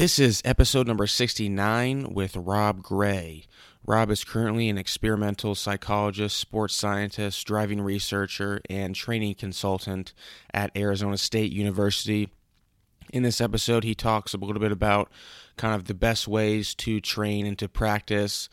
[0.00, 3.44] This is episode number 69 with Rob Gray.
[3.84, 10.14] Rob is currently an experimental psychologist, sports scientist, driving researcher, and training consultant
[10.54, 12.30] at Arizona State University.
[13.12, 15.12] In this episode, he talks a little bit about
[15.58, 18.48] kind of the best ways to train and to practice,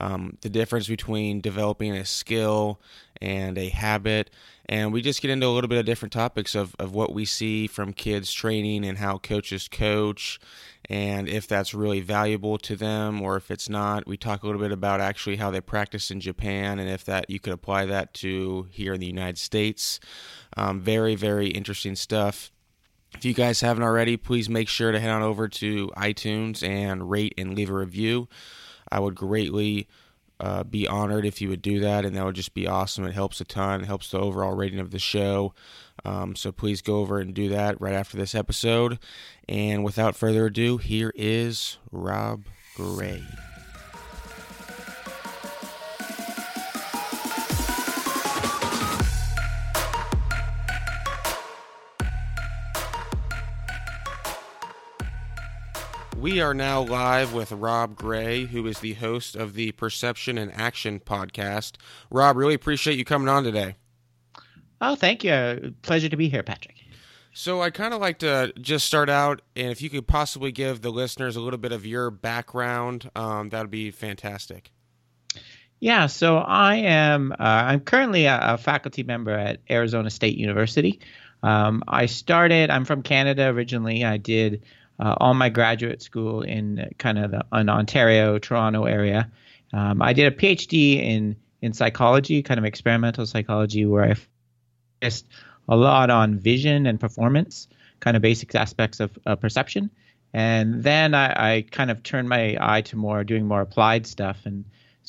[0.00, 2.80] um, the difference between developing a skill
[3.20, 4.30] and a habit.
[4.66, 7.24] And we just get into a little bit of different topics of, of what we
[7.24, 10.40] see from kids training and how coaches coach
[10.88, 14.06] and if that's really valuable to them or if it's not.
[14.06, 17.28] We talk a little bit about actually how they practice in Japan and if that
[17.28, 20.00] you could apply that to here in the United States.
[20.56, 22.50] Um, very, very interesting stuff.
[23.14, 27.10] If you guys haven't already, please make sure to head on over to iTunes and
[27.10, 28.28] rate and leave a review.
[28.90, 29.88] I would greatly
[30.40, 33.04] uh, be honored if you would do that, and that would just be awesome.
[33.04, 35.54] It helps a ton, it helps the overall rating of the show.
[36.04, 38.98] Um, so please go over and do that right after this episode.
[39.48, 42.44] And without further ado, here is Rob
[42.76, 43.24] Gray.
[56.20, 60.52] We are now live with Rob Gray, who is the host of the Perception and
[60.52, 61.76] Action podcast.
[62.10, 63.76] Rob, really appreciate you coming on today.
[64.80, 65.74] Oh, thank you.
[65.82, 66.76] Pleasure to be here, Patrick.
[67.32, 70.80] So I kind of like to just start out, and if you could possibly give
[70.80, 74.72] the listeners a little bit of your background, um, that would be fantastic.
[75.80, 77.32] Yeah, so I am.
[77.32, 81.00] Uh, I'm currently a, a, faculty member at Arizona State University.
[81.44, 82.70] Um, I started.
[82.70, 84.04] I'm from Canada originally.
[84.04, 84.64] I did
[84.98, 89.30] uh, all my graduate school in kind of the in Ontario, Toronto area.
[89.72, 94.14] Um, I did a PhD in in psychology, kind of experimental psychology, where I
[95.00, 95.26] focused
[95.68, 97.68] a lot on vision and performance,
[98.00, 99.90] kind of basic aspects of uh, perception.
[100.32, 104.38] And then I, I, kind of turned my eye to more doing more applied stuff.
[104.44, 104.64] And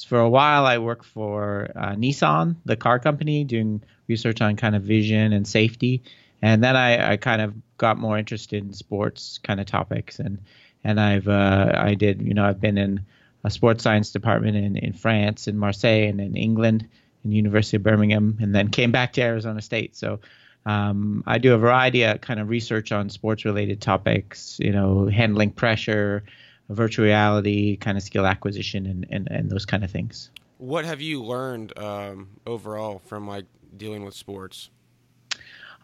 [0.07, 4.75] for a while, I worked for uh, Nissan, the car company, doing research on kind
[4.75, 6.03] of vision and safety.
[6.41, 10.19] And then I, I kind of got more interested in sports kind of topics.
[10.19, 10.39] And
[10.85, 13.05] and I've uh, I did you know I've been in
[13.43, 16.87] a sports science department in, in France, in Marseille, and in England,
[17.23, 19.95] in University of Birmingham, and then came back to Arizona State.
[19.95, 20.19] So
[20.65, 25.07] um, I do a variety of kind of research on sports related topics, you know,
[25.07, 26.23] handling pressure,
[26.69, 30.29] virtual reality, kind of skill acquisition, and, and, and those kind of things.
[30.57, 33.45] What have you learned um, overall from like
[33.77, 34.69] dealing with sports?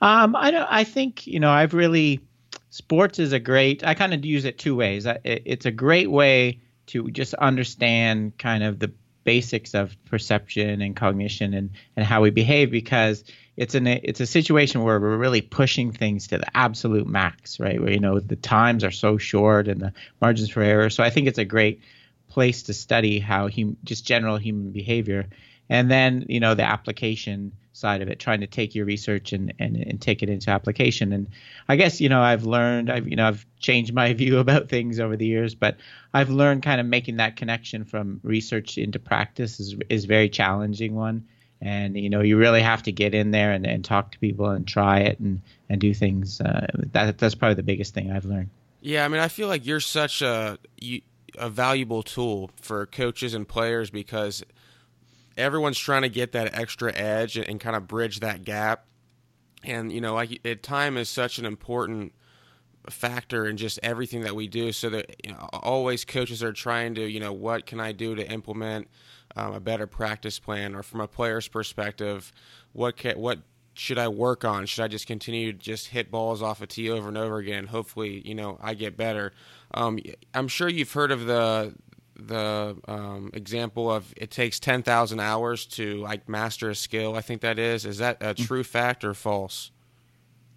[0.02, 0.68] Um, I don't.
[0.70, 2.20] I think you know I've really
[2.70, 3.86] sports is a great.
[3.86, 5.08] I kind of use it two ways.
[5.24, 8.92] It's a great way to just understand kind of the
[9.26, 13.26] basics of perception and cognition and and how we behave because
[13.58, 17.82] it's an it's a situation where we're really pushing things to the absolute max, right?
[17.82, 20.90] Where you know the times are so short and the margins for error.
[20.90, 21.82] So I think it's a great
[22.30, 25.28] place to study how hum, just general human behavior,
[25.70, 29.54] and then you know the application side of it, trying to take your research and,
[29.60, 31.12] and, and take it into application.
[31.12, 31.28] And
[31.68, 35.00] I guess, you know, I've learned, I've, you know, I've changed my view about things
[35.00, 35.78] over the years, but
[36.14, 40.96] I've learned kind of making that connection from research into practice is, is very challenging
[40.96, 41.28] one.
[41.62, 44.50] And, you know, you really have to get in there and, and talk to people
[44.50, 46.40] and try it and, and do things.
[46.40, 48.50] Uh, that, that's probably the biggest thing I've learned.
[48.82, 49.04] Yeah.
[49.04, 51.02] I mean, I feel like you're such a, you,
[51.38, 54.46] a valuable tool for coaches and players because–
[55.38, 58.86] everyone's trying to get that extra edge and, and kind of bridge that gap.
[59.64, 62.14] And you know, like it, time is such an important
[62.90, 64.72] factor in just everything that we do.
[64.72, 68.16] So that you know, always coaches are trying to, you know, what can I do
[68.16, 68.88] to implement
[69.36, 72.32] um, a better practice plan, or from a player's perspective,
[72.74, 73.40] what can, what
[73.74, 74.66] should I work on?
[74.66, 77.68] Should I just continue to just hit balls off a tee over and over again?
[77.68, 79.34] Hopefully, you know, I get better.
[79.74, 80.00] Um,
[80.34, 81.74] I'm sure you've heard of the
[82.16, 87.16] the um, example of it takes 10,000 hours to like master a skill.
[87.16, 87.86] I think that is.
[87.86, 88.48] Is that a mm.
[88.48, 89.72] true fact or false?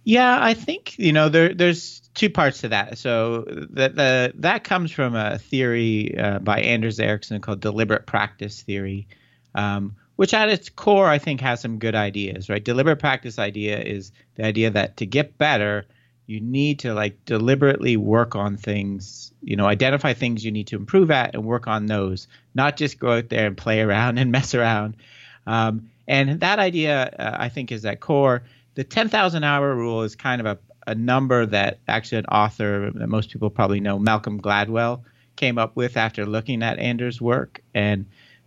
[0.03, 2.97] Yeah, I think you know there there's two parts to that.
[2.97, 8.61] So that the that comes from a theory uh, by Anders Ericsson called deliberate practice
[8.61, 9.07] theory,
[9.55, 12.49] um, which at its core I think has some good ideas.
[12.49, 15.85] Right, deliberate practice idea is the idea that to get better
[16.29, 20.75] you need to like deliberately work on things you know identify things you need to
[20.75, 24.31] improve at and work on those not just go out there and play around and
[24.37, 24.95] mess around.
[25.47, 28.43] Um, and that idea uh, i think is at core.
[28.75, 33.07] The 10000 hour rule is kind of a, a number that actually an author that
[33.07, 35.01] most people probably know malcolm gladwell
[35.35, 37.61] came up with after looking at anders work.
[37.73, 38.05] And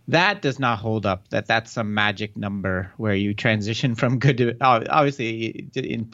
[0.09, 1.29] that does not hold up.
[1.29, 5.69] That that's some magic number where you transition from good to obviously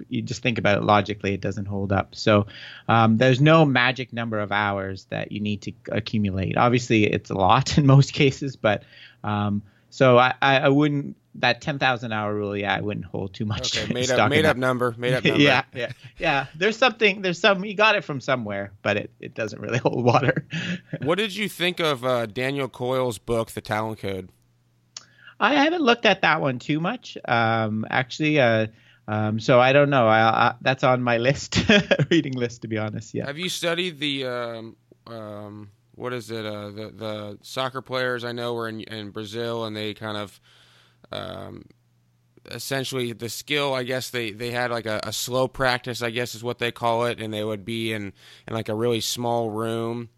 [0.10, 2.14] you just think about it logically, it doesn't hold up.
[2.16, 2.48] So
[2.88, 6.58] um, there's no magic number of hours that you need to accumulate.
[6.58, 8.84] Obviously, it's a lot in most cases, but
[9.24, 12.56] um, so I, I wouldn't that ten thousand hour rule.
[12.56, 13.78] Yeah, I wouldn't hold too much.
[13.78, 14.94] Okay, made up made up number.
[14.98, 15.42] Made up number.
[15.42, 16.46] yeah, yeah, yeah.
[16.56, 17.22] There's something.
[17.22, 17.64] There's some.
[17.66, 20.46] You got it from somewhere, but it, it doesn't really hold water.
[21.02, 24.30] what did you think of uh, Daniel Coyle's book, The Talent Code?
[25.40, 27.18] I haven't looked at that one too much.
[27.26, 28.68] Um, actually, uh,
[29.08, 30.08] um, so I don't know.
[30.08, 31.58] I, I, that's on my list,
[32.10, 33.14] reading list, to be honest.
[33.14, 33.26] Yeah.
[33.26, 34.76] Have you studied the um,
[35.08, 36.46] um, what is it?
[36.46, 40.40] Uh, the the soccer players I know were in, in Brazil, and they kind of
[41.12, 41.66] um,
[42.50, 43.74] essentially the skill.
[43.74, 46.02] I guess they they had like a, a, slow practice.
[46.02, 48.14] I guess is what they call it, and they would be in
[48.48, 50.10] in like a really small room,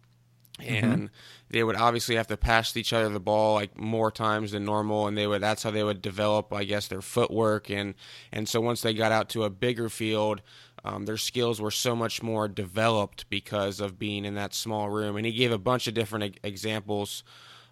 [0.58, 0.74] mm-hmm.
[0.74, 1.14] and mm-hmm.
[1.50, 5.06] they would obviously have to pass each other the ball like more times than normal,
[5.06, 6.52] and they would that's how they would develop.
[6.52, 7.94] I guess their footwork and
[8.32, 10.42] and so once they got out to a bigger field
[10.84, 15.16] um, their skills were so much more developed because of being in that small room.
[15.16, 17.22] And he gave a bunch of different examples.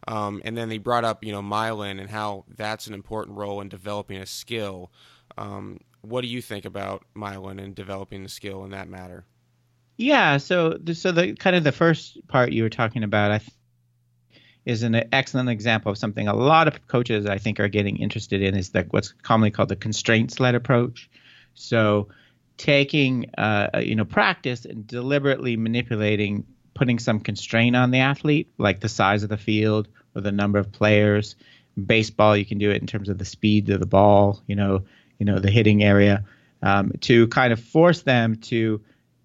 [0.09, 3.61] Um, and then they brought up, you know, myelin and how that's an important role
[3.61, 4.91] in developing a skill.
[5.37, 9.25] Um, what do you think about myelin and developing the skill in that matter?
[9.97, 13.51] Yeah, so so the kind of the first part you were talking about, I th-
[14.65, 18.43] is an excellent example of something a lot of coaches I think are getting interested
[18.43, 21.11] in is that what's commonly called the constraints-led approach.
[21.55, 22.09] So
[22.57, 26.47] taking uh, you know practice and deliberately manipulating
[26.81, 30.59] putting some constraint on the athlete like the size of the field or the number
[30.59, 31.37] of players.
[31.87, 34.83] Baseball you can do it in terms of the speed of the ball you know
[35.19, 36.25] you know the hitting area
[36.63, 38.81] um, to kind of force them to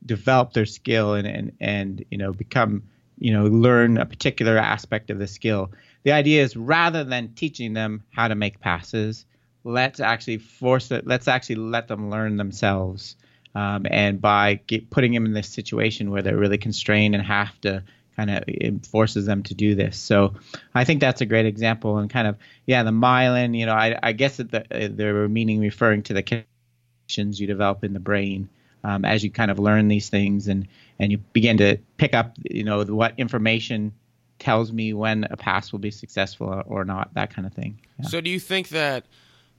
[0.05, 2.83] develop their skill and and and you know become
[3.19, 5.71] you know learn a particular aspect of the skill.
[6.03, 9.25] The idea is rather than teaching them how to make passes
[9.63, 13.15] let's actually force it let's actually let them learn themselves
[13.55, 17.59] um, and by get, putting them in this situation where they're really constrained and have
[17.61, 17.83] to
[18.15, 19.97] kind of it forces them to do this.
[19.97, 20.35] So
[20.73, 23.57] I think that's a great example and kind of yeah the myelin.
[23.57, 27.83] You know I, I guess that the, they're meaning referring to the connections you develop
[27.83, 28.49] in the brain
[28.83, 30.67] um, as you kind of learn these things and
[30.99, 33.93] and you begin to pick up you know what information
[34.37, 37.79] tells me when a pass will be successful or not that kind of thing.
[37.99, 38.09] Yeah.
[38.09, 39.05] So do you think that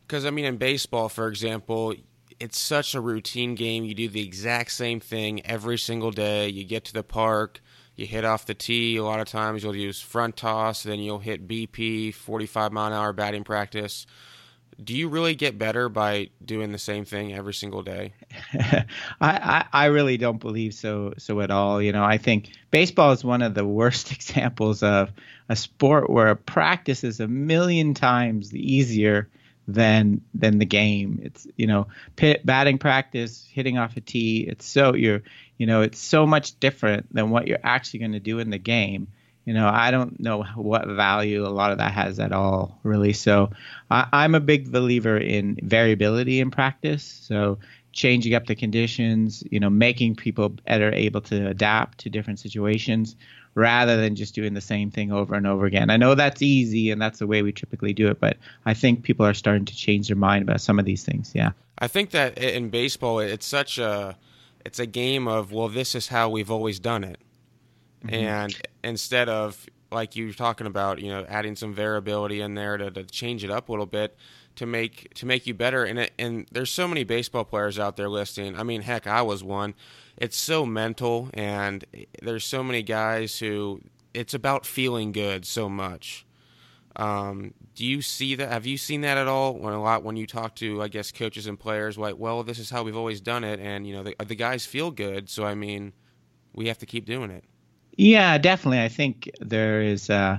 [0.06, 1.94] because I mean in baseball for example
[2.40, 3.84] it's such a routine game.
[3.84, 6.48] You do the exact same thing every single day.
[6.48, 7.60] You get to the park,
[7.94, 8.96] you hit off the tee.
[8.96, 12.92] A lot of times you'll use front toss, then you'll hit BP, 45 mile an
[12.92, 14.06] hour batting practice.
[14.82, 18.12] Do you really get better by doing the same thing every single day?
[18.52, 18.84] I,
[19.20, 21.80] I, I really don't believe so so at all.
[21.80, 25.10] You know, I think baseball is one of the worst examples of
[25.48, 29.30] a sport where practice is a million times the easier
[29.68, 31.20] than than the game.
[31.22, 34.46] It's you know pit, batting practice, hitting off a tee.
[34.48, 35.22] It's so you're
[35.58, 38.58] you know it's so much different than what you're actually going to do in the
[38.58, 39.08] game.
[39.44, 43.12] You know I don't know what value a lot of that has at all really.
[43.12, 43.50] So
[43.90, 47.04] I, I'm a big believer in variability in practice.
[47.04, 47.58] So
[47.92, 53.16] changing up the conditions, you know, making people better able to adapt to different situations
[53.56, 55.88] rather than just doing the same thing over and over again.
[55.88, 58.37] I know that's easy and that's the way we typically do it, but
[58.67, 61.32] I think people are starting to change their mind about some of these things.
[61.35, 61.53] Yeah.
[61.79, 64.17] I think that in baseball, it's such a
[64.64, 67.19] it's a game of well, this is how we've always done it,
[68.05, 68.14] mm-hmm.
[68.14, 72.76] and instead of like you were talking about, you know, adding some variability in there
[72.76, 74.16] to, to change it up a little bit
[74.56, 75.84] to make to make you better.
[75.84, 78.58] And it, and there's so many baseball players out there listening.
[78.58, 79.74] I mean, heck, I was one
[80.16, 81.84] it's so mental, and
[82.22, 83.81] there's so many guys who
[84.14, 86.24] it's about feeling good so much.
[86.96, 88.50] Um, do you see that?
[88.50, 89.55] Have you seen that at all?
[89.55, 92.58] When a lot when you talk to, I guess, coaches and players, like, well, this
[92.58, 95.44] is how we've always done it, and you know, the, the guys feel good, so
[95.44, 95.93] I mean,
[96.55, 97.44] we have to keep doing it.
[97.96, 98.82] Yeah, definitely.
[98.82, 100.38] I think there is, uh,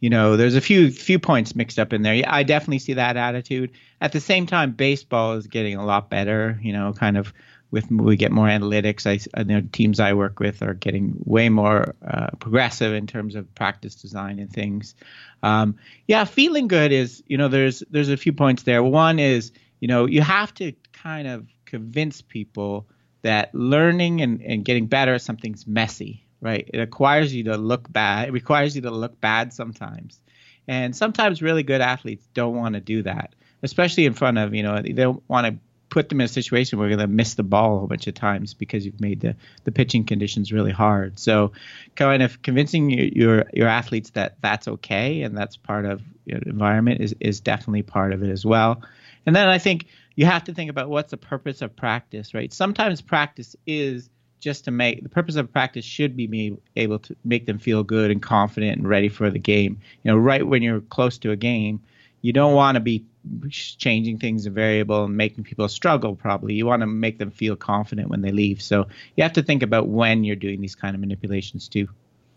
[0.00, 2.14] you know, there's a few few points mixed up in there.
[2.14, 3.72] Yeah, I definitely see that attitude.
[4.00, 6.58] At the same time, baseball is getting a lot better.
[6.62, 7.32] You know, kind of
[7.70, 9.28] with we get more analytics.
[9.34, 13.52] I, know teams I work with are getting way more uh, progressive in terms of
[13.54, 14.94] practice design and things.
[15.42, 18.82] Um, yeah, feeling good is you know there's there's a few points there.
[18.82, 22.86] One is you know you have to kind of convince people
[23.22, 26.68] that learning and, and getting better at something's messy, right?
[26.72, 28.28] It requires you to look bad.
[28.28, 30.20] It requires you to look bad sometimes,
[30.66, 34.62] and sometimes really good athletes don't want to do that, especially in front of you
[34.62, 35.58] know they don't want to
[35.90, 38.06] put them in a situation where they're going to miss the ball a whole bunch
[38.06, 41.18] of times because you've made the, the pitching conditions really hard.
[41.18, 41.52] So,
[41.96, 46.40] kind of convincing your your athletes that that's okay and that's part of you know,
[46.46, 48.82] environment is is definitely part of it as well.
[49.26, 52.52] And then I think you have to think about what's the purpose of practice, right?
[52.52, 57.46] Sometimes practice is just to make the purpose of practice should be able to make
[57.46, 59.80] them feel good and confident and ready for the game.
[60.02, 61.80] You know, right when you're close to a game,
[62.22, 63.04] you don't want to be
[63.50, 66.54] changing things a variable and making people struggle probably.
[66.54, 68.62] You want to make them feel confident when they leave.
[68.62, 71.88] So you have to think about when you're doing these kind of manipulations too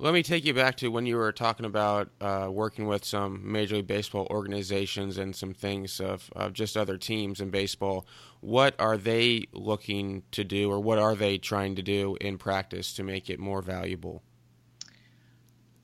[0.02, 3.52] let me take you back to when you were talking about uh, working with some
[3.52, 8.08] Major League Baseball organizations and some things of, of just other teams in baseball.
[8.40, 12.94] What are they looking to do, or what are they trying to do in practice
[12.94, 14.24] to make it more valuable?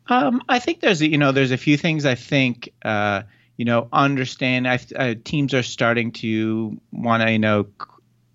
[0.07, 3.21] Um, I think there's you know there's a few things I think uh,
[3.55, 4.67] you know understand.
[4.67, 7.67] I, uh, teams are starting to want to you know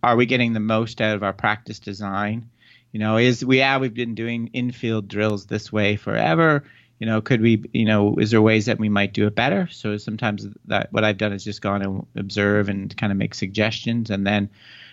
[0.05, 2.49] are we getting the most out of our practice design?
[2.93, 6.65] You know, is we yeah we've been doing infield drills this way forever.
[6.99, 9.67] You know, could we you know is there ways that we might do it better?
[9.73, 13.35] So sometimes that what I've done is just gone and observe and kind of make
[13.35, 14.51] suggestions, and then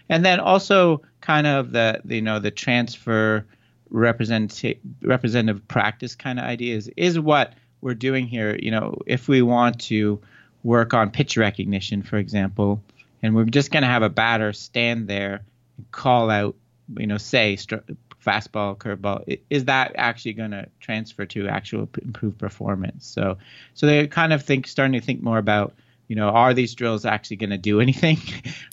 [0.08, 3.46] and then also kind of the you know the transfer
[3.90, 8.58] representative representative practice kind of ideas is what we're doing here.
[8.58, 10.20] You know, if we want to
[10.64, 12.82] work on pitch recognition, for example,
[13.22, 15.42] and we're just going to have a batter stand there
[15.78, 16.56] and call out
[16.98, 22.02] you know, say st- fastball, curveball, is that actually going to transfer to actual p-
[22.04, 23.06] improved performance?
[23.06, 23.38] So,
[23.74, 25.74] so they kind of think, starting to think more about,
[26.08, 28.18] you know, are these drills actually going to do anything,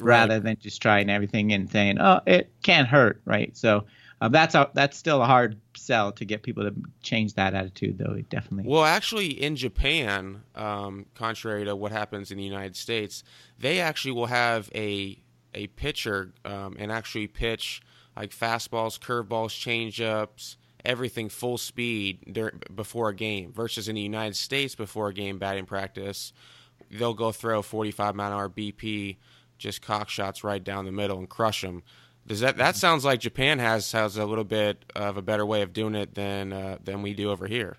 [0.00, 0.42] rather right.
[0.42, 3.56] than just trying everything and saying, oh, it can't hurt, right?
[3.56, 3.84] So.
[4.18, 7.98] Uh, that's a, that's still a hard sell to get people to change that attitude,
[7.98, 8.18] though.
[8.30, 8.64] Definitely.
[8.66, 13.22] Well, actually, in Japan, um, contrary to what happens in the United States,
[13.58, 15.18] they actually will have a
[15.56, 17.82] a pitcher um, and actually pitch
[18.16, 23.52] like fastballs, curveballs, changeups, everything full speed during, before a game.
[23.52, 26.32] Versus in the United States, before a game batting practice,
[26.90, 29.16] they'll go throw 45 mile an hour BP,
[29.58, 31.82] just cock shots right down the middle and crush them.
[32.26, 35.62] Does that that sounds like Japan has has a little bit of a better way
[35.62, 37.76] of doing it than uh, than we do over here?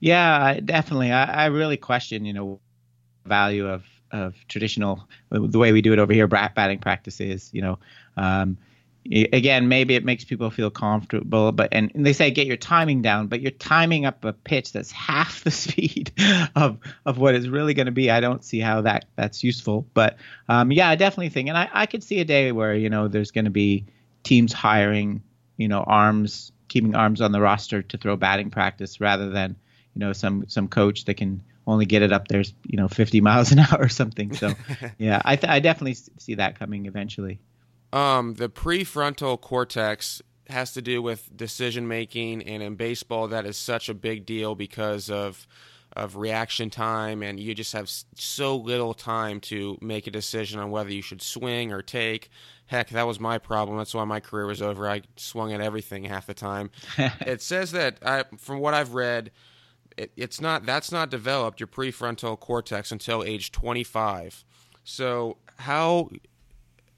[0.00, 1.12] Yeah, definitely.
[1.12, 2.60] I, I really question, you know,
[3.22, 7.50] the value of of traditional the way we do it over here batting practices.
[7.52, 7.78] You know,
[8.16, 8.56] um,
[9.10, 13.02] again maybe it makes people feel comfortable but and, and, they say get your timing
[13.02, 16.10] down but you're timing up a pitch that's half the speed
[16.56, 18.10] of of what is really going to be.
[18.10, 20.16] I don't see how that that's useful but
[20.48, 23.08] um, yeah i definitely think and i i could see a day where you know
[23.08, 23.84] there's going to be
[24.22, 25.22] teams hiring
[25.58, 29.54] you know arms keeping arms on the roster to throw batting practice rather than
[29.94, 33.20] you know some some coach that can only get it up there you know 50
[33.20, 34.34] miles an hour or something.
[34.34, 34.52] So
[34.98, 37.38] yeah i th- i definitely see that coming eventually
[37.94, 43.56] um, the prefrontal cortex has to do with decision making, and in baseball, that is
[43.56, 45.46] such a big deal because of
[45.96, 50.72] of reaction time, and you just have so little time to make a decision on
[50.72, 52.30] whether you should swing or take.
[52.66, 53.78] Heck, that was my problem.
[53.78, 54.88] That's why my career was over.
[54.88, 56.72] I swung at everything half the time.
[56.98, 59.30] it says that, I, from what I've read,
[59.96, 64.44] it, it's not that's not developed your prefrontal cortex until age 25.
[64.82, 66.10] So how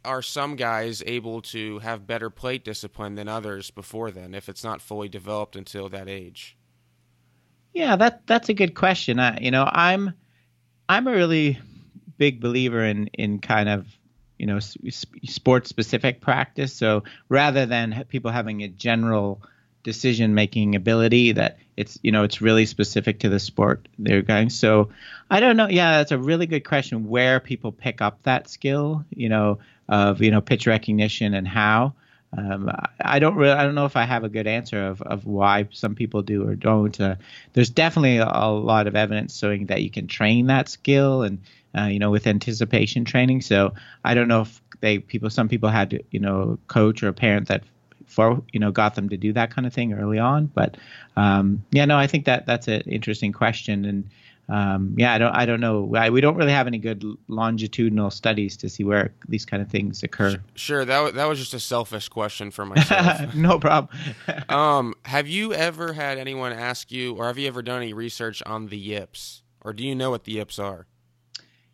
[0.07, 4.65] are some guys able to have better plate discipline than others before then if it's
[4.65, 6.57] not fully developed until that age?
[7.75, 9.21] Yeah, that that's a good question.
[9.21, 10.15] I, you know, I'm
[10.89, 11.59] I'm a really
[12.17, 13.87] big believer in in kind of
[14.39, 16.73] you know sports specific practice.
[16.73, 19.43] So rather than people having a general
[19.87, 24.51] decision making ability that it's you know it's really specific to the sport they're going
[24.51, 24.89] so
[25.31, 29.05] i don't know yeah that's a really good question where people pick up that skill
[29.11, 31.95] you know of you know pitch recognition and how
[32.37, 35.27] um, I don't really, I don't know if I have a good answer of, of
[35.27, 36.99] why some people do or don't.
[37.01, 37.17] Uh,
[37.53, 41.41] there's definitely a, lot of evidence showing that you can train that skill and
[41.77, 43.43] uh, you know with anticipation training.
[43.43, 43.75] So
[44.05, 47.13] I don't know if they people some people had to, you know coach or a
[47.13, 47.63] parent that
[48.07, 50.47] for you know got them to do that kind of thing early on.
[50.47, 50.77] But
[51.17, 54.11] um, yeah, no, I think that that's an interesting question, and
[54.49, 55.93] um, yeah, I don't I don't know.
[55.97, 59.69] I, we don't really have any good longitudinal studies to see where these kind of
[59.69, 60.37] things occur.
[60.55, 63.35] Sure, that that was just a selfish question for myself.
[63.35, 63.97] no problem.
[64.49, 68.43] um, have you ever had anyone ask you, or have you ever done any research
[68.47, 70.87] on the yips, or do you know what the yips are?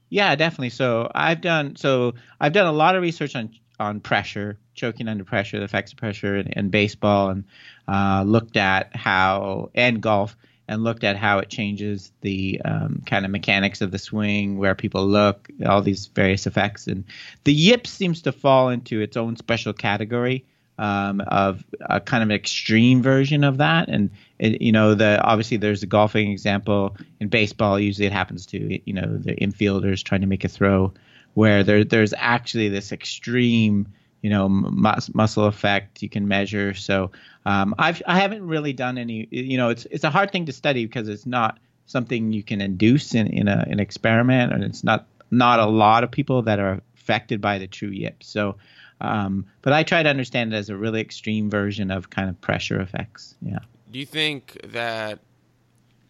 [0.08, 0.70] Yeah, definitely.
[0.70, 5.24] So I've done so I've done a lot of research on on pressure, choking under
[5.24, 7.44] pressure, the effects of pressure in, in baseball, and
[7.88, 10.36] uh, looked at how and golf
[10.72, 14.74] and looked at how it changes the um, kind of mechanics of the swing, where
[14.74, 16.86] people look, all these various effects.
[16.86, 17.04] And
[17.44, 20.46] the yips seems to fall into its own special category
[20.78, 23.88] um, of a kind of extreme version of that.
[23.88, 27.78] And it, you know, the obviously there's a golfing example in baseball.
[27.78, 30.92] Usually it happens to you know the infielders trying to make a throw,
[31.34, 33.88] where there there's actually this extreme
[34.22, 36.72] you know mus- muscle effect you can measure.
[36.74, 37.10] So
[37.44, 39.28] um, I've I haven't really done any.
[39.30, 42.60] You know, it's it's a hard thing to study because it's not something you can
[42.60, 46.58] induce in in a, an experiment, and it's not not a lot of people that
[46.58, 48.22] are affected by the true yip.
[48.22, 48.56] So,
[49.00, 52.40] um, but I try to understand it as a really extreme version of kind of
[52.40, 53.34] pressure effects.
[53.42, 53.58] Yeah.
[53.90, 55.18] Do you think that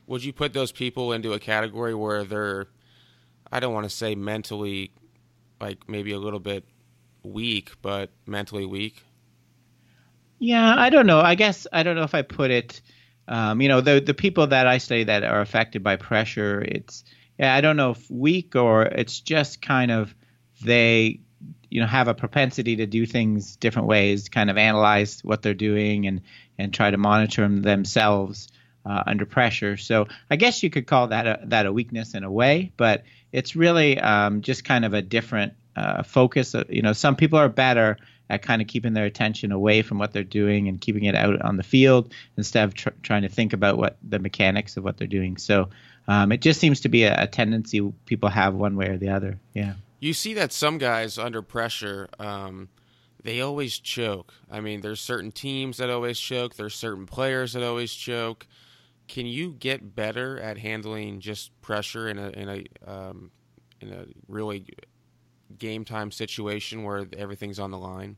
[0.07, 2.67] would you put those people into a category where they're
[3.51, 4.93] I don't want to say mentally
[5.61, 6.65] like maybe a little bit
[7.23, 9.03] weak, but mentally weak?
[10.39, 11.21] Yeah, I don't know.
[11.21, 12.81] I guess I don't know if I put it.
[13.29, 17.05] Um, you know, the the people that I study that are affected by pressure, it's
[17.39, 20.15] yeah, I don't know if weak or it's just kind of
[20.63, 21.21] they
[21.71, 25.55] you know have a propensity to do things different ways, kind of analyze what they're
[25.55, 26.23] doing and
[26.59, 28.49] and try to monitor them themselves
[28.85, 29.77] uh, under pressure.
[29.77, 33.05] So I guess you could call that a, that a weakness in a way, but
[33.31, 36.55] it's really um, just kind of a different uh, focus.
[36.69, 37.97] You know, some people are better
[38.31, 41.41] at kind of keeping their attention away from what they're doing and keeping it out
[41.43, 44.97] on the field instead of tr- trying to think about what the mechanics of what
[44.97, 45.37] they're doing.
[45.37, 45.69] So
[46.09, 49.11] um, it just seems to be a, a, tendency people have one way or the
[49.11, 49.39] other.
[49.55, 49.75] Yeah.
[50.01, 52.71] You see that some guys under pressure, um,
[53.23, 54.33] they always choke.
[54.51, 56.57] I mean, there's certain teams that always choke.
[56.57, 58.47] There's certain players that always choke.
[59.09, 63.31] Can you get better at handling just pressure in a in a um,
[63.81, 64.67] in a really
[65.59, 68.17] game time situation where everything's on the line?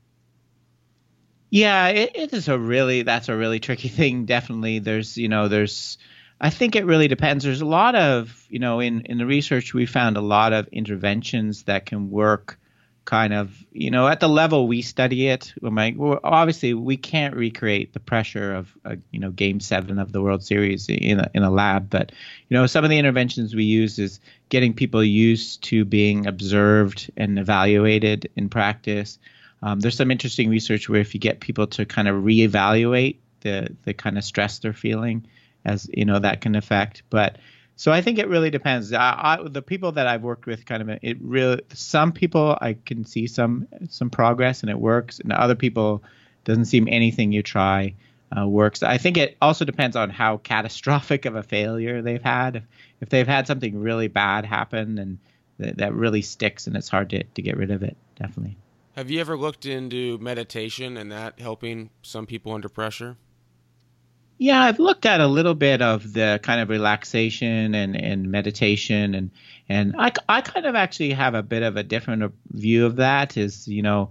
[1.50, 4.24] Yeah, it, it is a really that's a really tricky thing.
[4.24, 5.98] Definitely, there's you know there's
[6.40, 7.44] I think it really depends.
[7.44, 10.68] There's a lot of you know in in the research we found a lot of
[10.68, 12.58] interventions that can work
[13.04, 15.94] kind of you know at the level we study it my,
[16.24, 20.42] obviously we can't recreate the pressure of a, you know game seven of the world
[20.42, 21.90] series in a, in a lab.
[21.90, 22.12] But
[22.48, 27.10] you know some of the interventions we use is getting people used to being observed
[27.16, 29.18] and evaluated in practice.
[29.62, 33.76] Um, there's some interesting research where if you get people to kind of reevaluate the
[33.84, 35.26] the kind of stress they're feeling
[35.64, 37.02] as you know that can affect.
[37.10, 37.36] But
[37.76, 38.92] so I think it really depends.
[38.92, 41.60] I, I, the people that I've worked with, kind of, it really.
[41.72, 46.02] Some people I can see some some progress and it works, and other people
[46.44, 47.94] doesn't seem anything you try
[48.36, 48.82] uh, works.
[48.82, 52.56] I think it also depends on how catastrophic of a failure they've had.
[52.56, 52.62] If,
[53.00, 55.18] if they've had something really bad happen, and
[55.60, 57.96] th- that really sticks, and it's hard to to get rid of it.
[58.16, 58.56] Definitely.
[58.94, 63.16] Have you ever looked into meditation and that helping some people under pressure?
[64.38, 69.14] Yeah, I've looked at a little bit of the kind of relaxation and, and meditation,
[69.14, 69.30] and
[69.68, 73.36] and I, I kind of actually have a bit of a different view of that.
[73.36, 74.10] Is you know,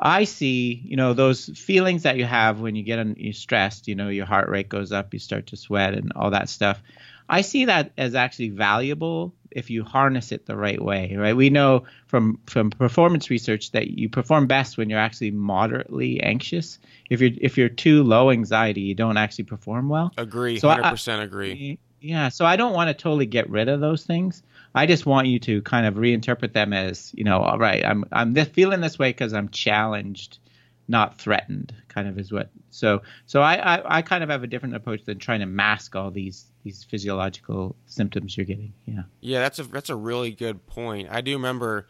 [0.00, 3.88] I see you know those feelings that you have when you get you're stressed.
[3.88, 6.80] You know, your heart rate goes up, you start to sweat, and all that stuff.
[7.28, 11.34] I see that as actually valuable if you harness it the right way, right?
[11.34, 16.78] We know from from performance research that you perform best when you're actually moderately anxious.
[17.08, 20.12] If you're if you're too low anxiety, you don't actually perform well.
[20.18, 21.78] Agree, hundred so percent agree.
[22.00, 24.42] Yeah, so I don't want to totally get rid of those things.
[24.74, 28.04] I just want you to kind of reinterpret them as, you know, all right, I'm
[28.12, 30.38] I'm this, feeling this way because I'm challenged
[30.86, 34.46] not threatened kind of is what so so I, I, I kind of have a
[34.46, 39.02] different approach than trying to mask all these these physiological symptoms you're getting yeah.
[39.20, 41.08] Yeah that's a that's a really good point.
[41.10, 41.86] I do remember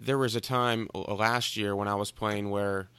[0.00, 2.90] there was a time last year when i was playing where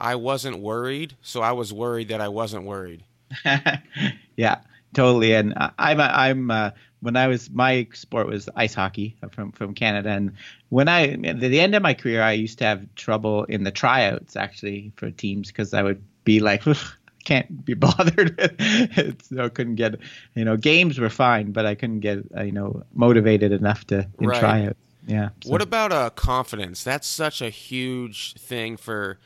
[0.00, 3.04] i wasn't worried so i was worried that i wasn't worried.
[4.36, 4.58] Yeah
[4.94, 6.70] totally and i'm i'm uh,
[7.04, 10.32] when I was my sport was ice hockey from from Canada, and
[10.70, 13.70] when I at the end of my career, I used to have trouble in the
[13.70, 16.64] tryouts actually for teams because I would be like.
[17.24, 19.22] can't be bothered it.
[19.22, 19.94] So I couldn't get,
[20.34, 24.06] you know, games were fine, but I couldn't get, uh, you know, motivated enough to
[24.20, 24.38] in right.
[24.38, 24.78] tryouts.
[25.06, 25.30] Yeah.
[25.42, 25.50] So.
[25.50, 26.84] What about uh, confidence?
[26.84, 29.18] That's such a huge thing for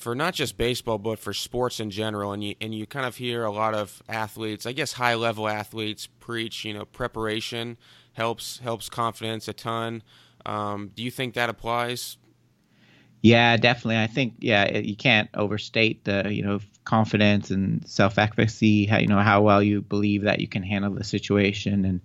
[0.00, 3.16] for not just baseball but for sports in general and you and you kind of
[3.16, 7.76] hear a lot of athletes i guess high level athletes preach you know preparation
[8.12, 10.02] helps helps confidence a ton.
[10.46, 12.16] Um, do you think that applies?
[13.22, 13.98] Yeah definitely.
[13.98, 19.20] I think yeah you can't overstate the you know confidence and self-efficacy how you know
[19.20, 21.84] how well you believe that you can handle the situation.
[21.84, 22.00] And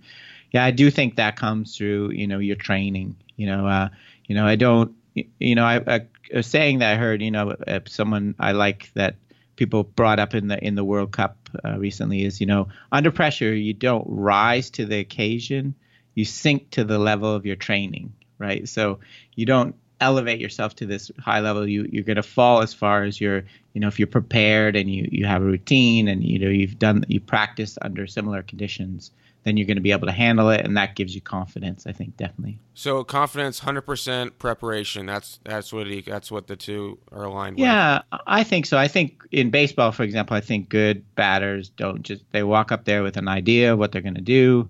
[0.52, 3.16] yeah i do think that comes through you know your training.
[3.36, 3.88] You know uh,
[4.26, 4.94] you know i don't
[5.38, 6.00] you know I, I
[6.32, 7.54] a saying that I heard, you know,
[7.86, 9.16] someone I like that
[9.56, 13.10] people brought up in the in the World Cup uh, recently is you know under
[13.10, 15.74] pressure you don't rise to the occasion,
[16.14, 18.68] you sink to the level of your training, right?
[18.68, 19.00] So
[19.34, 23.04] you don't elevate yourself to this high level you you're going to fall as far
[23.04, 26.38] as you're you know if you're prepared and you you have a routine and you
[26.38, 29.10] know you've done you practice under similar conditions
[29.46, 31.92] then you're going to be able to handle it and that gives you confidence i
[31.92, 37.24] think definitely so confidence 100% preparation that's that's what he, that's what the two are
[37.24, 38.20] aligned yeah with.
[38.26, 42.24] i think so i think in baseball for example i think good batters don't just
[42.32, 44.68] they walk up there with an idea of what they're going to do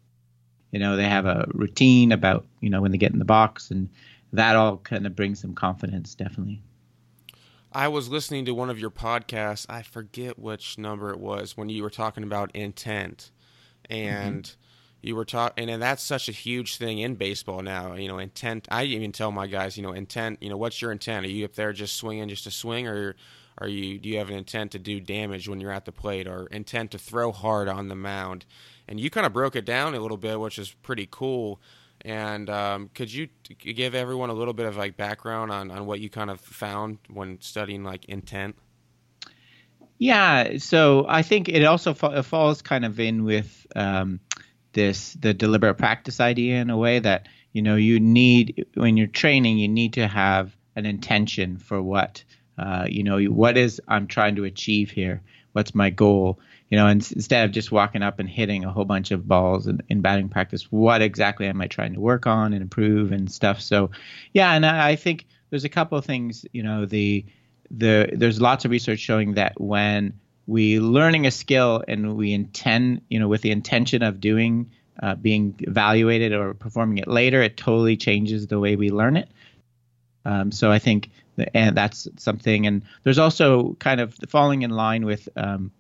[0.71, 3.71] you know they have a routine about you know when they get in the box
[3.71, 3.89] and
[4.33, 6.63] that all kind of brings some confidence, definitely.
[7.73, 9.67] I was listening to one of your podcasts.
[9.69, 13.31] I forget which number it was when you were talking about intent,
[13.91, 14.61] and mm-hmm.
[15.03, 17.95] You were talking, and that's such a huge thing in baseball now.
[17.95, 18.67] You know, intent.
[18.71, 20.43] I even tell my guys, you know, intent.
[20.43, 21.27] You know, what's your intent?
[21.27, 23.15] Are you up there just swinging just to swing, or
[23.59, 23.99] are you?
[23.99, 26.93] Do you have an intent to do damage when you're at the plate, or intent
[26.93, 28.47] to throw hard on the mound?
[28.89, 31.61] And you kind of broke it down a little bit, which is pretty cool.
[32.03, 33.29] And um, could you
[33.59, 36.99] give everyone a little bit of like background on, on what you kind of found
[37.09, 38.55] when studying like intent?
[39.99, 44.21] Yeah, so I think it also fa- falls kind of in with um,
[44.77, 49.09] this the deliberate practice idea in a way that you know you need when you're
[49.09, 52.23] training you need to have an intention for what
[52.59, 56.39] uh, you know what is I'm trying to achieve here, what's my goal,
[56.71, 59.81] you know, instead of just walking up and hitting a whole bunch of balls in,
[59.89, 63.61] in, batting practice, what exactly am I trying to work on and improve and stuff?
[63.61, 63.91] So,
[64.33, 66.45] yeah, and I, I think there's a couple of things.
[66.53, 67.25] You know, the
[67.71, 73.03] the there's lots of research showing that when we learning a skill and we intend,
[73.09, 74.71] you know, with the intention of doing,
[75.03, 79.29] uh, being evaluated or performing it later, it totally changes the way we learn it.
[80.25, 82.67] Um, so I think, the, and that's something.
[82.67, 85.71] And there's also kind of falling in line with um,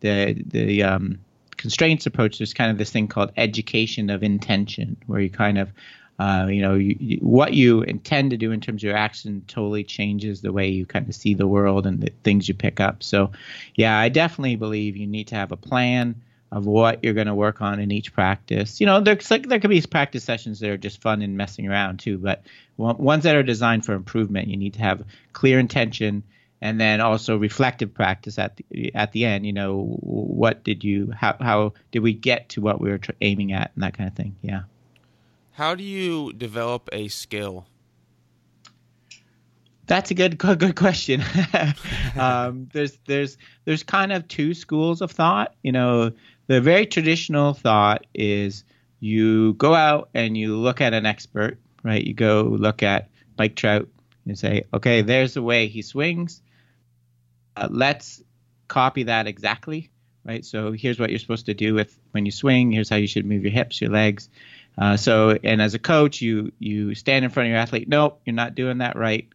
[0.00, 1.18] the the um,
[1.56, 5.72] constraints approach, there's kind of this thing called education of intention, where you kind of
[6.18, 9.42] uh, you know, you, you, what you intend to do in terms of your action
[9.48, 12.78] totally changes the way you kind of see the world and the things you pick
[12.78, 13.02] up.
[13.02, 13.32] So,
[13.74, 16.22] yeah, I definitely believe you need to have a plan
[16.52, 18.80] of what you're going to work on in each practice.
[18.80, 21.68] You know, there's like there could be practice sessions that are just fun and messing
[21.68, 22.44] around too, but
[22.76, 26.22] ones that are designed for improvement, you need to have clear intention
[26.60, 29.44] and then also reflective practice at the at the end.
[29.44, 33.52] You know, what did you how how did we get to what we were aiming
[33.52, 34.36] at and that kind of thing.
[34.40, 34.62] Yeah.
[35.54, 37.66] How do you develop a skill?
[39.86, 41.22] That's a good good question.
[42.18, 45.54] um, there's there's there's kind of two schools of thought.
[45.62, 46.12] You know,
[46.46, 48.64] the very traditional thought is
[49.00, 52.04] you go out and you look at an expert, right?
[52.04, 53.88] You go look at Mike Trout
[54.26, 56.40] and say, okay, there's the way he swings
[57.56, 58.22] uh, let's
[58.68, 59.90] copy that exactly,
[60.24, 60.44] right?
[60.44, 62.72] So here's what you're supposed to do with when you swing.
[62.72, 64.28] Here's how you should move your hips, your legs.
[64.76, 67.88] Uh, so, and as a coach, you you stand in front of your athlete.
[67.88, 69.28] Nope, you're not doing that right.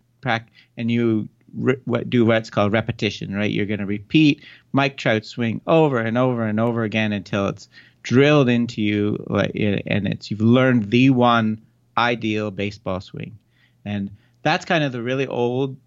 [0.78, 3.50] And you re- what, do what's called repetition, right?
[3.50, 7.70] You're going to repeat Mike Trout swing over and over and over again until it's
[8.04, 11.62] drilled into you, and it's you've learned the one
[11.98, 13.38] ideal baseball swing.
[13.86, 15.78] And that's kind of the really old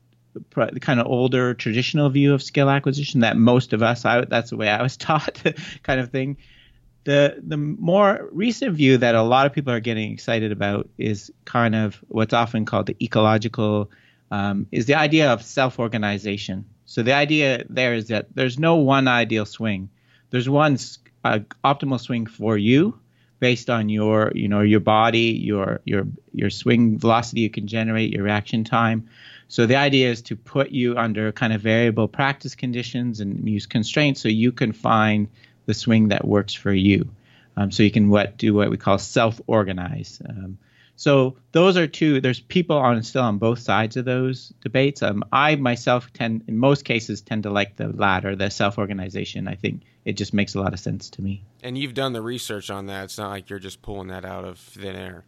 [0.55, 4.57] kind of older traditional view of skill acquisition that most of us I, that's the
[4.57, 5.43] way I was taught
[5.83, 6.38] kind of thing
[7.05, 11.33] the the more recent view that a lot of people are getting excited about is
[11.45, 13.91] kind of what's often called the ecological
[14.31, 16.65] um, is the idea of self-organization.
[16.87, 19.91] So the idea there is that there's no one ideal swing.
[20.31, 20.79] There's one
[21.25, 22.99] uh, optimal swing for you
[23.41, 28.12] based on your you know your body your your your swing velocity you can generate
[28.12, 29.09] your reaction time.
[29.49, 33.67] So the idea is to put you under kind of variable practice conditions and use
[33.67, 35.29] constraints so you can find
[35.66, 37.11] the swing that works for you.
[37.57, 40.22] Um, so you can what do what we call self-organize.
[40.27, 40.59] Um,
[40.96, 42.20] so those are two.
[42.20, 45.03] There's people on still on both sides of those debates.
[45.03, 49.48] Um, I myself tend, in most cases, tend to like the latter, the self-organization.
[49.48, 51.42] I think it just makes a lot of sense to me.
[51.62, 53.05] And you've done the research on that.
[53.05, 55.25] It's not like you're just pulling that out of thin air.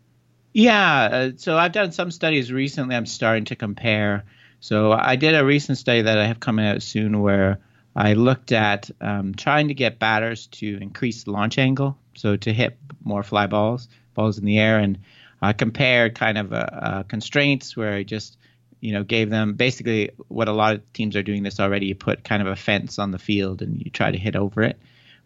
[0.53, 2.95] Yeah, uh, so I've done some studies recently.
[2.95, 4.25] I'm starting to compare.
[4.61, 7.59] So I did a recent study that I have coming out soon where
[7.97, 12.77] I looked at um, trying to get batters to increase launch angle, so to hit
[13.03, 14.99] more fly balls, balls in the air, and
[15.41, 18.37] I compared kind of uh, uh, constraints where I just
[18.81, 21.87] you know gave them basically what a lot of teams are doing this already.
[21.87, 24.63] You put kind of a fence on the field and you try to hit over
[24.63, 24.79] it,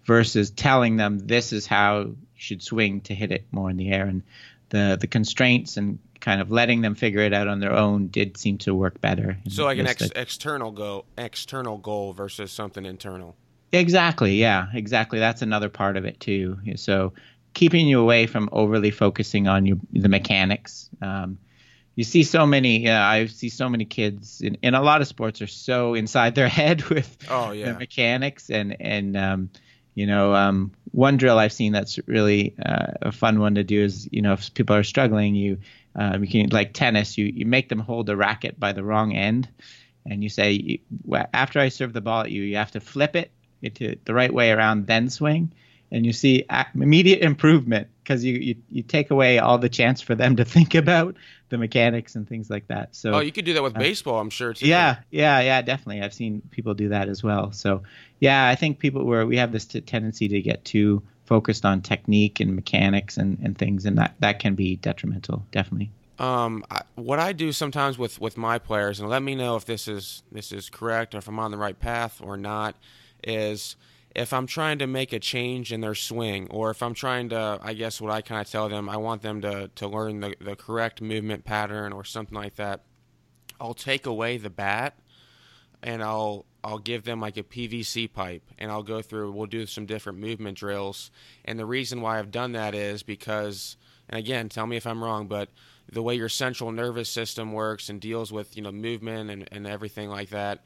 [0.05, 3.91] versus telling them this is how you should swing to hit it more in the
[3.91, 4.07] air.
[4.07, 4.23] And
[4.71, 8.37] the the constraints and kind of letting them figure it out on their own did
[8.37, 9.39] seem to work better.
[9.49, 13.37] So like an ex- external goal, external goal versus something internal.
[13.73, 14.37] Exactly.
[14.37, 14.67] Yeah.
[14.73, 15.19] Exactly.
[15.19, 16.59] That's another part of it too.
[16.77, 17.13] So
[17.55, 20.89] keeping you away from overly focusing on your the mechanics.
[21.03, 21.39] Um,
[21.97, 22.85] you see so many.
[22.85, 26.37] Yeah, I see so many kids in, in a lot of sports are so inside
[26.37, 27.73] their head with oh, yeah.
[27.73, 29.51] the mechanics and and um,
[29.97, 33.83] you know um, one drill I've seen that's really uh, a fun one to do
[33.83, 35.59] is you know if people are struggling you
[35.99, 39.13] um, you can like tennis you you make them hold the racket by the wrong
[39.15, 39.49] end
[40.07, 40.81] and you say
[41.35, 43.31] after I serve the ball at you you have to flip it
[43.61, 45.53] into the right way around then swing
[45.91, 50.15] and you see immediate improvement because you, you, you take away all the chance for
[50.15, 51.17] them to think about
[51.49, 52.95] the mechanics and things like that.
[52.95, 54.67] So oh, you could do that with uh, baseball, I'm sure too.
[54.67, 56.03] Yeah, yeah, yeah, definitely.
[56.03, 57.53] I've seen people do that as well.
[57.53, 57.83] So
[58.21, 61.83] yeah, I think people where we have this t- tendency to get too focused on
[61.83, 65.91] technique and mechanics and, and things, and that that can be detrimental, definitely.
[66.19, 69.65] Um, I, what I do sometimes with, with my players, and let me know if
[69.67, 72.75] this is this is correct or if I'm on the right path or not,
[73.23, 73.77] is
[74.17, 77.59] if I'm trying to make a change in their swing, or if I'm trying to,
[77.63, 80.35] I guess what I kind of tell them, I want them to, to learn the,
[80.41, 82.81] the correct movement pattern or something like that,
[83.61, 84.99] I'll take away the bat
[85.83, 89.65] and I'll I'll give them like a PVC pipe and I'll go through we'll do
[89.65, 91.11] some different movement drills.
[91.47, 93.79] And the reason why I've done that is because
[94.09, 95.49] and again, tell me if I'm wrong, but
[95.91, 99.67] the way your central nervous system works and deals with, you know, movement and, and
[99.67, 100.63] everything like that,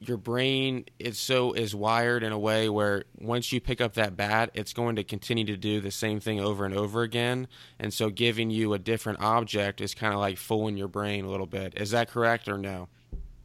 [0.00, 4.16] your brain is so is wired in a way where once you pick up that
[4.16, 7.46] bat, it's going to continue to do the same thing over and over again.
[7.78, 11.30] And so giving you a different object is kind of like fooling your brain a
[11.30, 11.74] little bit.
[11.76, 12.88] Is that correct or no?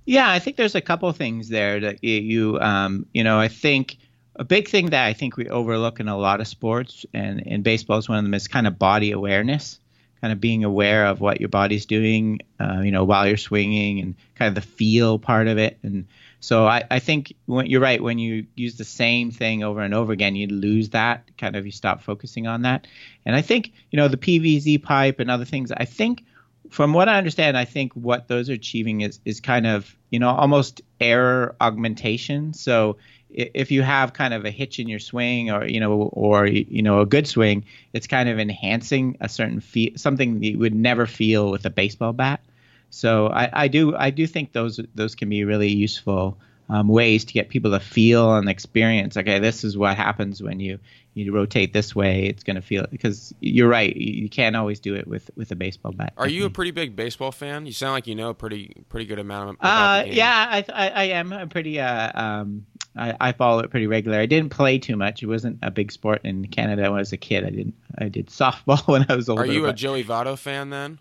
[0.10, 3.98] Yeah, I think there's a couple things there that you um, you know, I think
[4.36, 7.62] a big thing that I think we overlook in a lot of sports and in
[7.62, 9.80] baseball is one of them is kind of body awareness
[10.22, 14.00] kind of being aware of what your body's doing, uh, you know, while you're swinging
[14.00, 15.78] and kind of the feel part of it.
[15.84, 16.08] And
[16.40, 18.02] so I, I think when, you're right.
[18.02, 21.66] When you use the same thing over and over again, you lose that kind of
[21.66, 22.88] you stop focusing on that.
[23.26, 25.72] And I think you know the PVC pipe and other things.
[25.72, 26.26] I think
[26.70, 30.20] from what I understand, I think what those are achieving is is kind of you
[30.20, 32.54] know almost error augmentation.
[32.54, 32.98] So
[33.30, 36.82] if you have kind of a hitch in your swing or you know or you
[36.82, 41.06] know a good swing, it's kind of enhancing a certain feel something you would never
[41.06, 42.42] feel with a baseball bat.
[42.90, 46.38] So I, I do I do think those those can be really useful
[46.70, 49.18] um, ways to get people to feel and experience.
[49.18, 50.80] Okay, this is what happens when you
[51.16, 52.26] you rotate this way.
[52.26, 53.96] It's going to feel because you're right.
[53.96, 56.14] You can't always do it with with a baseball bat.
[56.18, 57.66] Are you a pretty big baseball fan?
[57.66, 59.58] You sound like you know a pretty pretty good amount.
[59.60, 61.34] About uh, yeah, I, I, I am.
[61.34, 61.80] I'm pretty.
[61.80, 64.20] Uh, um, I, I follow it pretty regular.
[64.20, 65.24] I didn't play too much.
[65.24, 67.46] It wasn't a big sport in Canada when I was a kid.
[67.46, 67.76] I didn't.
[67.98, 69.44] I did softball when I was older.
[69.44, 71.00] Are you a Joey Votto fan then?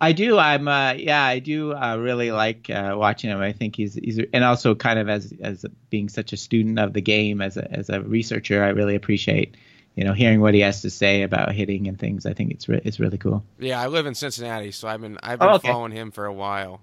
[0.00, 0.38] I do.
[0.38, 0.68] I'm.
[0.68, 3.40] Uh, yeah, I do uh, really like uh, watching him.
[3.40, 6.92] I think he's he's and also kind of as as being such a student of
[6.92, 9.56] the game as a as a researcher, I really appreciate
[9.94, 12.26] you know hearing what he has to say about hitting and things.
[12.26, 13.44] I think it's re- it's really cool.
[13.58, 15.68] Yeah, I live in Cincinnati, so I've been I've been oh, okay.
[15.68, 16.80] following him for a while.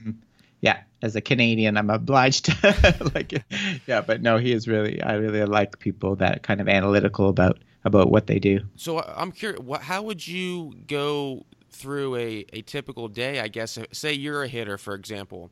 [0.00, 0.18] Mm-hmm.
[0.60, 3.42] Yeah, as a Canadian, I'm obliged to like.
[3.86, 5.02] Yeah, but no, he is really.
[5.02, 8.60] I really like people that kind of analytical about about what they do.
[8.76, 13.76] So I'm curious, what, how would you go through a, a typical day, I guess,
[13.76, 15.50] uh, say you're a hitter, for example,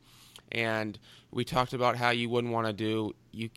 [0.52, 0.98] and
[1.30, 3.50] we talked about how you wouldn't want to do you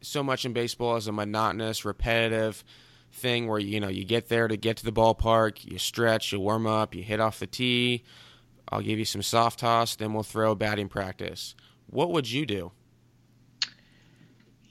[0.00, 2.64] so much in baseball as a monotonous, repetitive
[3.12, 6.40] thing where you know you get there to get to the ballpark, you stretch, you
[6.40, 8.04] warm up, you hit off the tee.
[8.68, 11.54] I'll give you some soft toss, then we'll throw batting practice.
[11.86, 12.72] What would you do?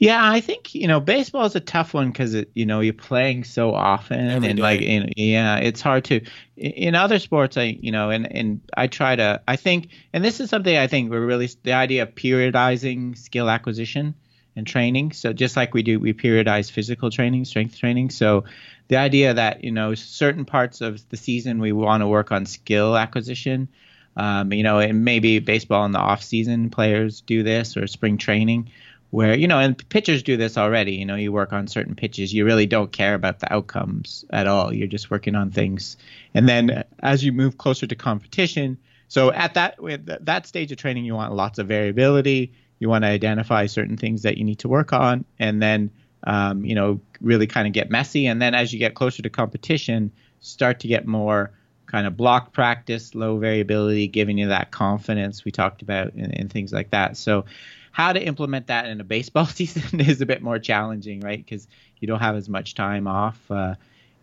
[0.03, 3.45] Yeah, I think you know baseball is a tough one because you know you're playing
[3.45, 4.61] so often Every and day.
[4.61, 6.19] like in, yeah, it's hard to.
[6.57, 10.41] In other sports, I you know and and I try to I think and this
[10.41, 14.13] is something I think we're really the idea of periodizing skill acquisition
[14.57, 15.13] and training.
[15.13, 18.09] So just like we do, we periodize physical training, strength training.
[18.09, 18.43] So
[18.89, 22.45] the idea that you know certain parts of the season we want to work on
[22.45, 23.69] skill acquisition.
[24.15, 28.19] Um, you know, and maybe baseball in the off season players do this or spring
[28.19, 28.69] training
[29.13, 32.33] where you know and pitchers do this already you know you work on certain pitches
[32.33, 35.97] you really don't care about the outcomes at all you're just working on things.
[36.33, 38.75] And then as you move closer to competition
[39.07, 39.77] so at that
[40.21, 44.23] that stage of training you want lots of variability you want to identify certain things
[44.23, 45.91] that you need to work on and then
[46.23, 48.25] um, you know really kind of get messy.
[48.25, 51.51] And then as you get closer to competition start to get more
[51.85, 56.51] kind of block practice low variability giving you that confidence we talked about and, and
[56.51, 57.15] things like that.
[57.15, 57.45] So
[57.93, 61.37] how to implement that in a baseball season is a bit more challenging, right?
[61.37, 61.65] Because
[62.01, 63.75] you don't have as much time off, uh,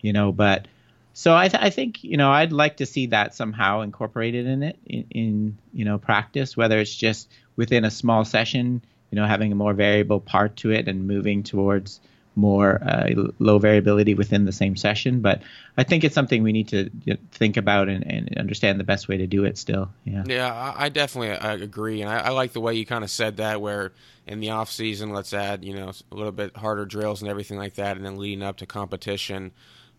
[0.02, 0.32] you know.
[0.32, 0.68] But
[1.14, 4.62] so I, th- I think you know I'd like to see that somehow incorporated in
[4.62, 9.26] it in, in you know practice, whether it's just within a small session, you know,
[9.26, 12.00] having a more variable part to it and moving towards
[12.36, 15.20] more uh, low variability within the same session.
[15.20, 15.42] But
[15.76, 16.90] I think it's something we need to
[17.32, 19.58] think about and, and, understand the best way to do it.
[19.58, 20.24] Still, yeah.
[20.26, 23.60] Yeah, I definitely agree, and I, I, like the way you kind of said that.
[23.60, 23.92] Where
[24.26, 27.58] in the off season, let's add you know a little bit harder drills and everything
[27.58, 29.52] like that, and then leading up to competition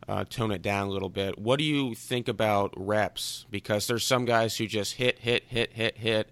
[0.08, 1.38] uh, tone it down a little bit.
[1.38, 3.46] What do you think about reps?
[3.50, 6.30] Because there's some guys who just hit, hit, hit, hit, hit,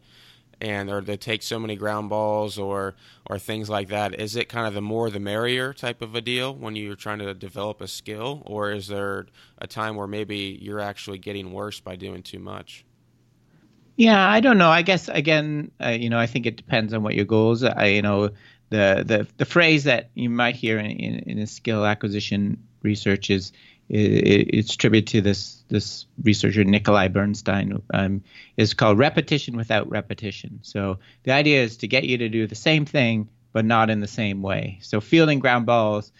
[0.61, 2.95] and or they take so many ground balls or
[3.29, 4.19] or things like that.
[4.19, 7.19] Is it kind of the more the merrier type of a deal when you're trying
[7.19, 11.79] to develop a skill, or is there a time where maybe you're actually getting worse
[11.79, 12.85] by doing too much?
[13.95, 14.69] Yeah, I don't know.
[14.69, 17.63] I guess again, uh, you know, I think it depends on what your goals.
[17.63, 18.29] I, you know,
[18.69, 23.51] the the the phrase that you might hear in, in, in skill acquisition research is
[23.89, 27.81] it's attributed to this this researcher Nikolai Bernstein.
[27.93, 28.23] Um,
[28.55, 30.59] is called repetition without repetition.
[30.61, 33.99] So the idea is to get you to do the same thing but not in
[33.99, 34.79] the same way.
[34.81, 36.11] So fielding ground balls,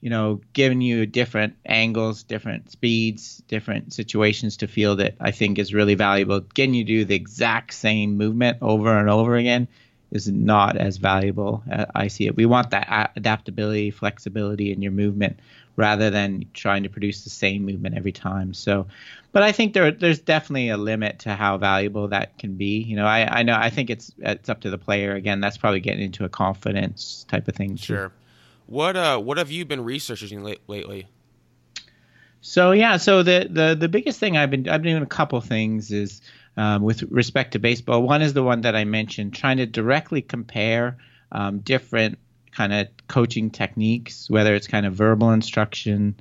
[0.00, 5.58] you know, giving you different angles, different speeds, different situations to field it, I think
[5.58, 6.40] is really valuable.
[6.40, 9.66] Getting you to do the exact same movement over and over again
[10.10, 11.62] is not as valuable.
[11.70, 12.36] Uh, I see it.
[12.36, 15.40] We want that adaptability, flexibility in your movement
[15.78, 18.52] rather than trying to produce the same movement every time.
[18.52, 18.88] So,
[19.30, 22.80] but I think there there's definitely a limit to how valuable that can be.
[22.80, 25.14] You know, I, I know I think it's it's up to the player.
[25.14, 27.76] Again, that's probably getting into a confidence type of thing.
[27.76, 27.94] Too.
[27.94, 28.12] Sure.
[28.66, 31.06] What uh what have you been researching late, lately?
[32.40, 35.40] So yeah, so the the the biggest thing I've been I've been doing a couple
[35.40, 36.20] things is
[36.56, 38.02] um, with respect to baseball.
[38.02, 40.98] One is the one that I mentioned, trying to directly compare
[41.30, 42.18] um, different
[42.58, 46.16] kind of coaching techniques, whether it's kind of verbal instruction,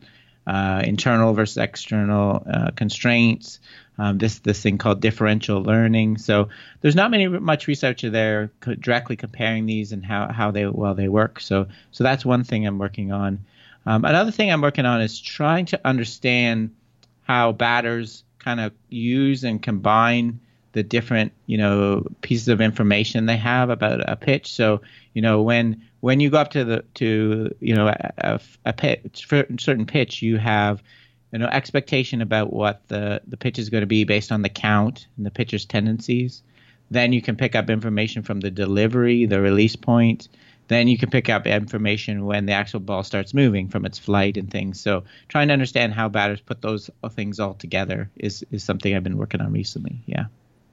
[0.45, 3.59] uh, internal versus external uh, constraints.
[3.97, 6.19] Um, this this thing called differential learning.
[6.19, 6.49] So
[6.81, 10.93] there's not many much research there co- directly comparing these and how, how they well
[10.93, 11.39] they work.
[11.39, 13.39] So so that's one thing I'm working on.
[13.87, 16.75] Um, another thing I'm working on is trying to understand
[17.23, 20.39] how batters kind of use and combine
[20.73, 24.53] the different you know pieces of information they have about a pitch.
[24.53, 24.81] So
[25.15, 29.27] you know when when you go up to the to you know a, a pitch,
[29.27, 30.83] certain pitch, you have
[31.31, 34.49] you know expectation about what the the pitch is going to be based on the
[34.49, 36.43] count and the pitcher's tendencies.
[36.89, 40.29] Then you can pick up information from the delivery, the release point.
[40.69, 44.35] Then you can pick up information when the actual ball starts moving from its flight
[44.35, 44.81] and things.
[44.81, 49.03] So trying to understand how batters put those things all together is is something I've
[49.03, 50.01] been working on recently.
[50.05, 50.25] Yeah.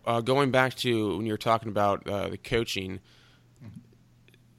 [0.06, 3.00] Uh, going back to when you were talking about uh, the coaching,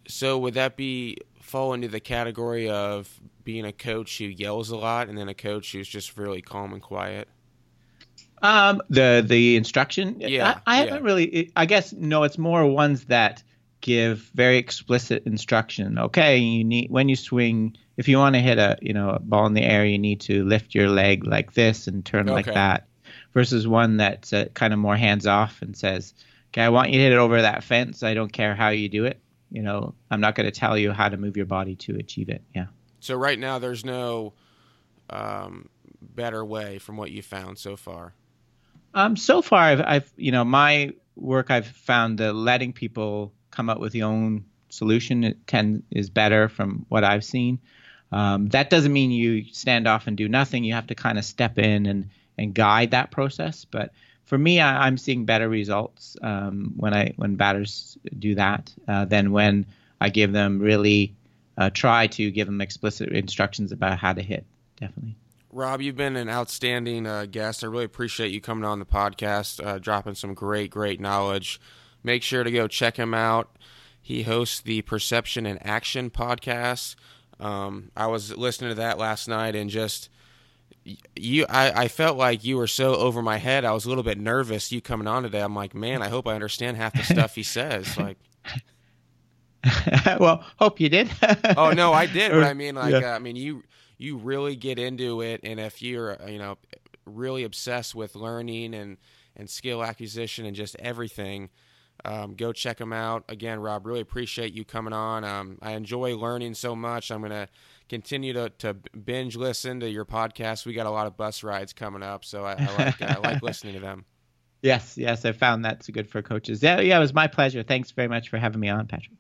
[0.08, 3.10] so would that be fall into the category of
[3.44, 6.74] being a coach who yells a lot and then a coach who's just really calm
[6.74, 7.28] and quiet?
[8.42, 10.18] Um, the the instruction.
[10.20, 11.52] Yeah, I, I haven't really.
[11.56, 12.24] I guess no.
[12.24, 13.42] It's more ones that
[13.82, 15.98] give very explicit instruction.
[15.98, 17.76] Okay, you need when you swing.
[17.98, 20.22] If you want to hit a you know a ball in the air, you need
[20.22, 22.34] to lift your leg like this and turn okay.
[22.34, 22.88] like that.
[23.34, 26.14] Versus one that's uh, kind of more hands off and says,
[26.50, 28.04] "Okay, I want you to hit it over that fence.
[28.04, 29.20] I don't care how you do it."
[29.56, 32.28] You know, I'm not going to tell you how to move your body to achieve
[32.28, 32.44] it.
[32.54, 32.66] Yeah.
[33.00, 34.34] So right now, there's no
[35.10, 35.70] um,
[36.02, 38.14] better way from what you found so far.
[38.94, 43.70] Um, so far, I've, I've, you know, my work, I've found that letting people come
[43.70, 47.60] up with their own solution it tend is better from what I've seen.
[48.12, 50.66] Um, that doesn't mean you stand off and do nothing.
[50.66, 53.64] You have to kind of step in and and guide that process.
[53.64, 53.92] But
[54.26, 59.06] for me, I, am seeing better results um, when I when batters do that uh,
[59.06, 59.66] than when
[60.02, 61.14] I give them really
[61.58, 64.46] uh, try to give them explicit instructions about how to hit.
[64.78, 65.16] Definitely.
[65.52, 67.64] Rob, you've been an outstanding uh, guest.
[67.64, 71.62] I really appreciate you coming on the podcast, uh, dropping some great, great knowledge.
[72.04, 73.56] Make sure to go check him out.
[74.02, 76.96] He hosts the Perception and Action podcast.
[77.40, 80.10] Um, I was listening to that last night and just
[81.16, 83.66] you I, I felt like you were so over my head.
[83.66, 85.42] I was a little bit nervous you coming on today.
[85.42, 87.98] I'm like, man, I hope I understand half the stuff he says.
[88.06, 88.18] Like
[90.20, 91.10] well, hope you did.
[91.58, 92.32] oh no, I did.
[92.32, 93.14] But I mean, like, yeah.
[93.14, 93.64] uh, I mean, you
[93.98, 96.58] you really get into it, and if you're, you know,
[97.06, 98.98] really obsessed with learning and
[99.36, 101.50] and skill acquisition and just everything,
[102.04, 103.26] um, go check them out.
[103.30, 105.24] Again, Rob, really appreciate you coming on.
[105.24, 107.12] Um, I enjoy learning so much.
[107.12, 107.48] I'm gonna
[107.90, 110.66] continue to, to binge listen to your podcast.
[110.66, 113.42] We got a lot of bus rides coming up, so I, I like I like
[113.42, 114.06] listening to them.
[114.62, 116.64] Yes, yes, I found that's good for coaches.
[116.64, 117.62] Yeah, yeah, it was my pleasure.
[117.64, 119.18] Thanks very much for having me on, Patrick.